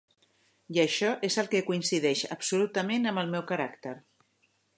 [0.77, 3.95] I això és el que coincideix absolutament amb el meu caràcter.